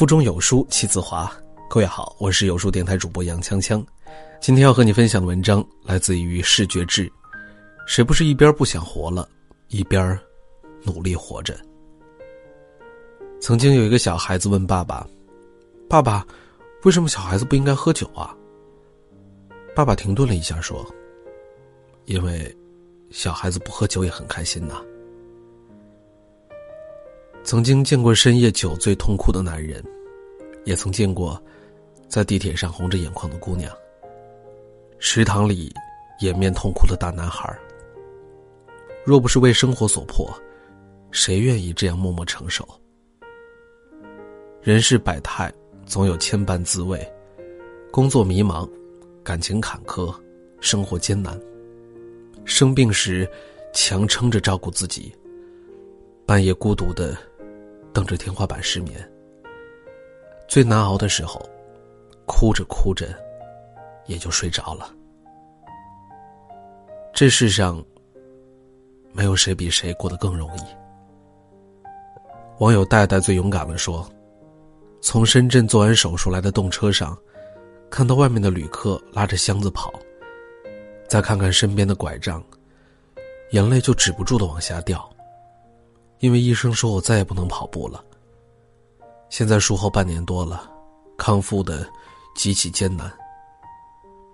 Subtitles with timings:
[0.00, 1.30] 腹中有书气自华。
[1.68, 3.84] 各位好，我是有书电台主播杨锵锵。
[4.40, 7.12] 今天要和你分享的文章来自于视觉志。
[7.86, 9.28] 谁不是一边不想活了，
[9.68, 10.18] 一边
[10.84, 11.54] 努力活着？
[13.42, 15.06] 曾经有一个小孩子问爸爸
[15.86, 16.26] ：“爸爸，
[16.84, 18.34] 为什么小孩子不应该喝酒啊？”
[19.76, 20.82] 爸爸停顿了一下，说
[22.08, 22.56] ：“因为
[23.10, 24.82] 小孩子不喝酒也很开心呐。”
[27.50, 29.84] 曾经见过深夜酒醉痛哭的男人，
[30.62, 31.36] 也曾见过
[32.06, 33.76] 在地铁上红着眼眶的姑娘。
[35.00, 35.74] 食堂里
[36.20, 37.52] 掩面痛哭的大男孩。
[39.04, 40.32] 若不是为生活所迫，
[41.10, 42.64] 谁愿意这样默默承受？
[44.62, 45.52] 人世百态，
[45.84, 47.04] 总有千般滋味。
[47.90, 48.64] 工作迷茫，
[49.24, 50.14] 感情坎坷，
[50.60, 51.36] 生活艰难。
[52.44, 53.28] 生病时，
[53.74, 55.12] 强撑着照顾自己，
[56.24, 57.18] 半夜孤独的。
[57.92, 58.96] 瞪着天花板失眠。
[60.48, 61.40] 最难熬的时候，
[62.26, 63.06] 哭着哭着，
[64.06, 64.92] 也就睡着了。
[67.12, 67.84] 这世上，
[69.12, 70.60] 没有谁比谁过得更容易。
[72.58, 74.08] 网友戴戴最勇敢的，说
[75.00, 77.16] ：“从深圳做完手术来的动车上，
[77.88, 79.92] 看到外面的旅客拉着箱子跑，
[81.08, 82.42] 再看看身边的拐杖，
[83.52, 85.08] 眼泪就止不住的往下掉。”
[86.20, 88.04] 因为医生说我再也不能跑步了。
[89.30, 90.70] 现在术后半年多了，
[91.16, 91.88] 康复的
[92.34, 93.10] 极其艰难。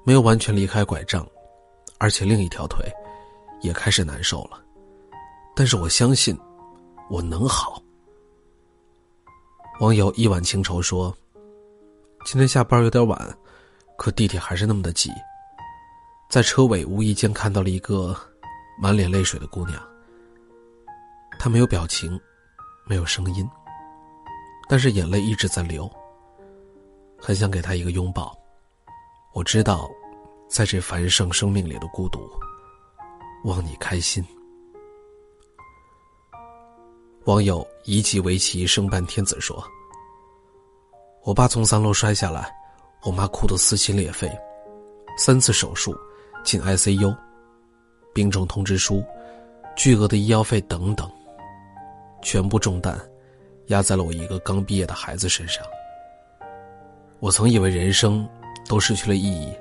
[0.04, 1.26] 没有完全离开拐杖，
[1.98, 2.84] 而且另一条腿
[3.60, 4.62] 也开始难受了。
[5.54, 6.36] 但是我相信，
[7.08, 7.82] 我能好。
[9.80, 11.14] 网友一碗清愁说
[12.24, 13.38] ：“今天下班有点晚，
[13.96, 15.10] 可地铁还是那么的挤。
[16.28, 18.16] 在车尾无意间看到了一个
[18.80, 19.80] 满脸泪水的姑娘。”
[21.38, 22.20] 他没有表情，
[22.86, 23.48] 没有声音，
[24.68, 25.90] 但是眼泪一直在流。
[27.18, 28.36] 很想给他一个拥抱。
[29.32, 29.88] 我知道，
[30.48, 32.28] 在这繁盛生命里的孤独，
[33.44, 34.24] 望你开心。
[37.24, 39.62] 网友一记围棋生半天子说
[41.24, 42.54] ：“我爸从三楼摔下来，
[43.02, 44.30] 我妈哭得撕心裂肺，
[45.18, 45.96] 三次手术，
[46.44, 47.16] 进 ICU，
[48.14, 49.02] 病重通知书，
[49.74, 51.10] 巨额的医药费等等。”
[52.26, 52.98] 全部重担，
[53.66, 55.64] 压在了我一个刚毕业的孩子身上。
[57.20, 58.28] 我曾以为人生
[58.66, 59.56] 都失去了意义，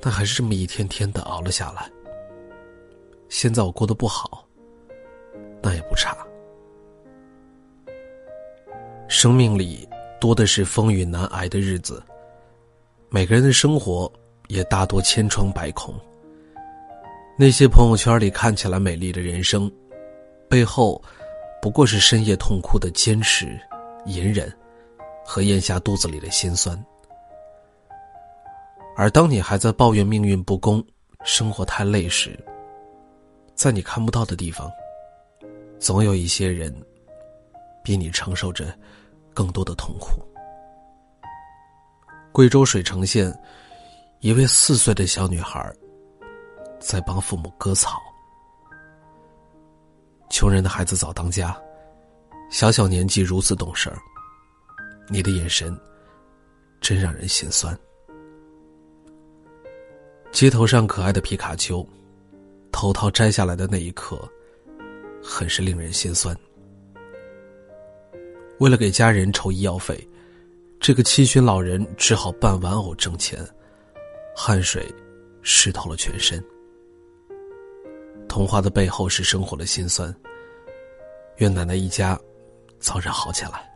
[0.00, 1.88] 但还是这么一天天的熬了下来。
[3.28, 4.44] 现在我过得不好，
[5.62, 6.18] 那也不差。
[9.06, 9.88] 生命里
[10.20, 12.02] 多的是风雨难挨的日子，
[13.08, 14.12] 每个人的生活
[14.48, 15.94] 也大多千疮百孔。
[17.38, 19.70] 那些朋友圈里看起来美丽的人生，
[20.48, 21.00] 背后。
[21.60, 23.60] 不过是深夜痛哭的坚持、
[24.06, 24.50] 隐忍，
[25.24, 26.82] 和咽下肚子里的心酸。
[28.96, 30.84] 而当你还在抱怨命运不公、
[31.22, 32.38] 生活太累时，
[33.54, 34.70] 在你看不到的地方，
[35.78, 36.74] 总有一些人，
[37.82, 38.74] 比你承受着
[39.34, 40.22] 更多的痛苦。
[42.32, 43.32] 贵州水城县，
[44.20, 45.70] 一位四岁的小女孩，
[46.78, 48.00] 在帮父母割草。
[50.30, 51.54] 穷人的孩子早当家，
[52.50, 53.98] 小小年纪如此懂事儿，
[55.08, 55.76] 你的眼神
[56.80, 57.76] 真让人心酸。
[60.30, 61.84] 街头上可爱的皮卡丘，
[62.70, 64.16] 头套摘下来的那一刻，
[65.20, 66.34] 很是令人心酸。
[68.60, 70.06] 为了给家人筹医药费，
[70.78, 73.44] 这个七旬老人只好扮玩偶挣钱，
[74.34, 74.86] 汗水
[75.42, 76.42] 湿透了全身。
[78.30, 80.14] 童话的背后是生活的辛酸。
[81.38, 82.16] 愿奶奶一家
[82.78, 83.68] 早日好起来。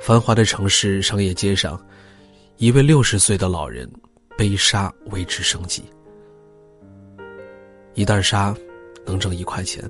[0.00, 1.80] 繁华的城市商业街上，
[2.56, 3.88] 一位六十岁的老人
[4.36, 5.84] 背沙维持生计。
[7.94, 8.52] 一袋沙
[9.06, 9.88] 能挣一块钱，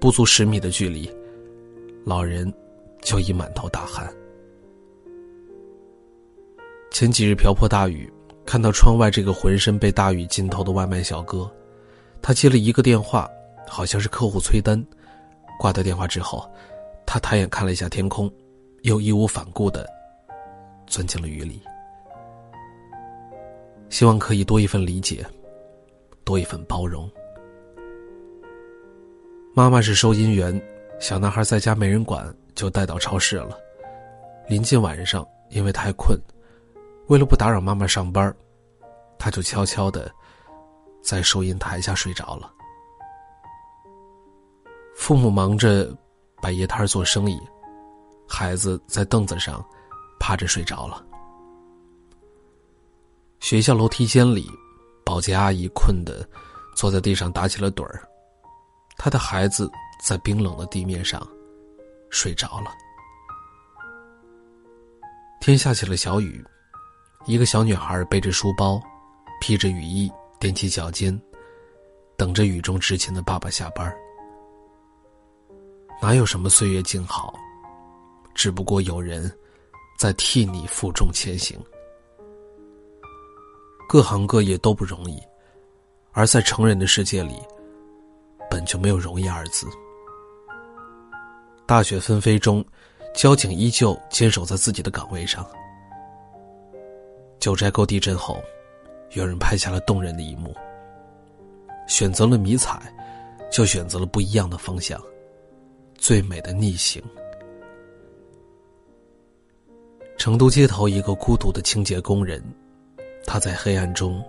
[0.00, 1.08] 不足十米的距离，
[2.04, 2.52] 老人
[3.02, 4.12] 就已满头大汗。
[6.90, 8.12] 前几日瓢泼大雨。
[8.46, 11.50] 看到窗外这个浑身被大雨浸透的外卖小哥，
[12.22, 13.28] 他接了一个电话，
[13.66, 14.82] 好像是客户催单。
[15.58, 16.48] 挂掉电话之后，
[17.04, 18.30] 他抬眼看了一下天空，
[18.82, 19.84] 又义无反顾的
[20.86, 21.60] 钻进了雨里。
[23.88, 25.26] 希望可以多一份理解，
[26.24, 27.10] 多一份包容。
[29.54, 30.60] 妈妈是收银员，
[31.00, 33.58] 小男孩在家没人管，就带到超市了。
[34.46, 36.16] 临近晚上，因为太困。
[37.08, 38.34] 为了不打扰妈妈上班，
[39.18, 40.12] 他就悄悄的
[41.02, 42.52] 在收银台下睡着了。
[44.96, 45.94] 父母忙着
[46.42, 47.38] 摆夜摊做生意，
[48.28, 49.64] 孩子在凳子上
[50.18, 51.04] 趴着睡着了。
[53.38, 54.50] 学校楼梯间里，
[55.04, 56.28] 保洁阿姨困得
[56.74, 58.02] 坐在地上打起了盹儿，
[58.96, 59.70] 她的孩子
[60.02, 61.24] 在冰冷的地面上
[62.10, 62.72] 睡着了。
[65.40, 66.44] 天下起了小雨，
[67.26, 68.80] 一个小女孩背着书包，
[69.40, 71.20] 披着雨衣，踮起脚尖，
[72.16, 73.92] 等着雨中执勤的爸爸下班。
[76.00, 77.34] 哪有什么岁月静好，
[78.32, 79.28] 只不过有人
[79.98, 81.58] 在替你负重前行。
[83.88, 85.20] 各行各业都不容易，
[86.12, 87.34] 而在成人的世界里，
[88.48, 89.66] 本就没有容易二字。
[91.66, 92.64] 大雪纷飞中，
[93.16, 95.44] 交警依旧坚守在自己的岗位上。
[97.38, 98.42] 九寨沟地震后，
[99.12, 100.54] 有人拍下了动人的一幕。
[101.86, 102.92] 选择了迷彩，
[103.50, 105.00] 就选择了不一样的方向。
[105.96, 107.02] 最美的逆行。
[110.18, 112.42] 成都街头，一个孤独的清洁工人。
[113.24, 114.22] 他在黑暗中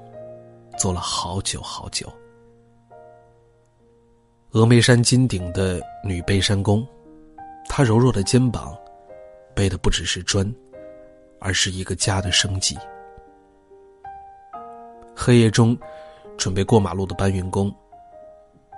[0.77, 2.11] 坐了好久好久。
[4.51, 6.87] 峨眉山金顶的女背山工，
[7.67, 8.75] 她柔弱的肩膀
[9.53, 10.51] 背的不只是砖，
[11.39, 12.75] 而是一个家的生计。
[15.27, 15.77] 黑夜中，
[16.37, 17.69] 准备过马路的搬运工，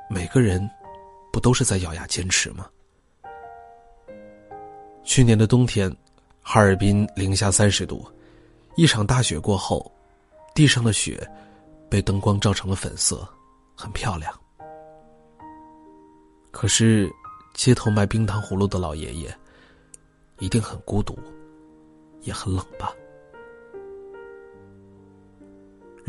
[0.09, 0.67] 每个人
[1.31, 2.67] 不都是在咬牙坚持吗？
[5.03, 5.95] 去年的冬天，
[6.41, 8.03] 哈尔滨零下三十度，
[8.75, 9.91] 一场大雪过后。
[10.55, 11.23] 地上的雪
[11.87, 13.29] 被灯光照成了粉色，
[13.75, 14.33] 很漂亮。
[16.49, 17.07] 可是，
[17.53, 19.31] 街头卖冰糖葫芦的老爷爷
[20.39, 21.15] 一定很孤独，
[22.21, 22.91] 也很冷吧？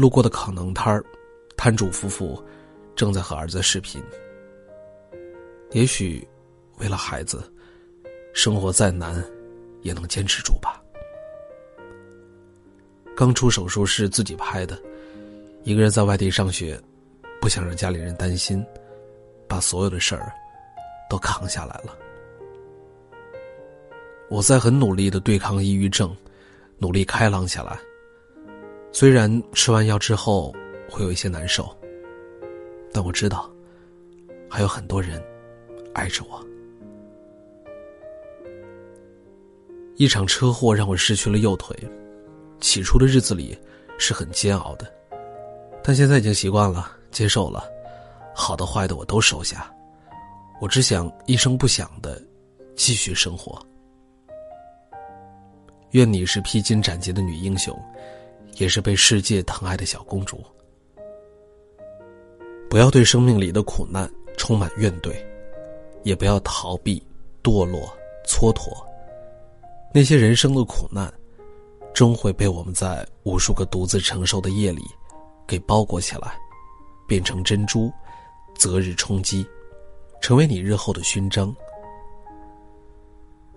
[0.00, 1.04] 路过的烤馕摊儿，
[1.58, 2.42] 摊主夫妇
[2.96, 4.02] 正在和儿子视频。
[5.72, 6.26] 也许，
[6.78, 7.52] 为了孩子，
[8.32, 9.22] 生活再难，
[9.82, 10.82] 也能坚持住吧。
[13.14, 14.80] 刚出手术室自己拍的，
[15.64, 16.80] 一个人在外地上学，
[17.38, 18.64] 不想让家里人担心，
[19.46, 20.32] 把所有的事儿
[21.10, 21.94] 都扛下来了。
[24.30, 26.16] 我在很努力的对抗抑郁症，
[26.78, 27.78] 努力开朗起来。
[28.92, 30.54] 虽然吃完药之后
[30.88, 31.74] 会有一些难受，
[32.92, 33.50] 但我知道
[34.48, 35.22] 还有很多人
[35.94, 36.44] 爱着我。
[39.96, 41.76] 一场车祸让我失去了右腿。
[42.58, 43.58] 起初的日子里
[43.96, 44.92] 是很煎熬的，
[45.82, 47.64] 但现在已经习惯了，接受了，
[48.34, 49.74] 好的坏的我都收下，
[50.60, 52.22] 我只想一声不响的
[52.76, 53.58] 继续生活。
[55.92, 57.74] 愿你是披荆斩棘的女英雄，
[58.60, 60.44] 也是被世界疼爱的小公主。
[62.68, 65.12] 不要对生命里的苦难充满怨怼，
[66.04, 67.02] 也不要逃避、
[67.42, 67.92] 堕落、
[68.24, 68.70] 蹉跎。
[69.92, 71.12] 那些人生的苦难。
[71.92, 74.80] 终会被我们在无数个独自承受的夜里，
[75.44, 76.38] 给包裹起来，
[77.06, 77.92] 变成珍珠，
[78.56, 79.44] 择日冲击，
[80.22, 81.54] 成为你日后的勋章。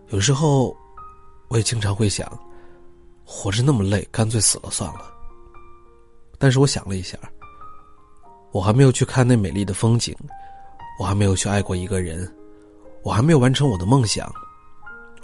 [0.09, 0.75] 有时候，
[1.47, 2.27] 我也经常会想，
[3.25, 5.11] 活着那么累，干脆死了算了。
[6.37, 7.17] 但是我想了一下，
[8.51, 10.15] 我还没有去看那美丽的风景，
[10.99, 12.29] 我还没有去爱过一个人，
[13.01, 14.31] 我还没有完成我的梦想，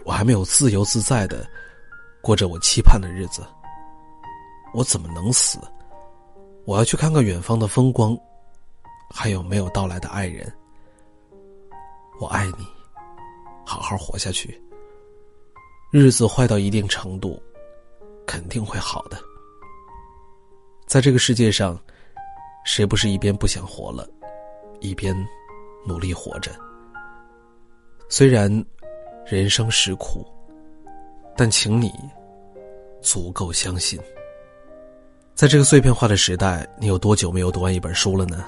[0.04, 1.48] 我还没有自由自在的。
[2.22, 3.46] 过着我期盼的日子，
[4.74, 5.58] 我怎么能死？
[6.66, 8.18] 我要去看看远方的风光，
[9.10, 10.52] 还有没有到来的爱人。
[12.20, 12.68] 我爱你，
[13.66, 14.62] 好好活下去。
[15.92, 17.42] 日子坏到一定程度，
[18.30, 19.18] 肯定会好的。
[20.86, 21.76] 在这个世界上，
[22.64, 24.08] 谁不是一边不想活了，
[24.82, 25.16] 一边
[25.84, 26.52] 努力活着？
[28.08, 28.48] 虽然
[29.26, 30.24] 人生实苦。
[31.36, 31.90] 但请你
[33.02, 33.98] 足够相信，
[35.34, 38.44] 在这个碎片化的时代，你有多久没有读完一本书了呢？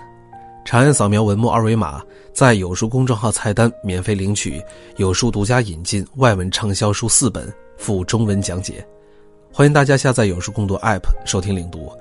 [0.66, 4.62] 长按扫描文末二维码，在有书公众号菜单免费领取
[4.98, 8.86] 有书独家引进外文畅销书四本，附中文讲解。
[9.53, 11.91] 欢迎大家下载有书共读 App 收听领读。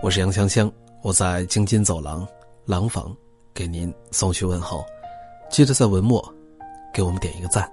[0.00, 0.70] 我是杨香香，
[1.02, 2.26] 我在京津走廊
[2.64, 3.14] 廊坊
[3.52, 4.84] 给您送去问候。
[5.50, 6.24] 记得在文末
[6.94, 7.68] 给我们点一个赞。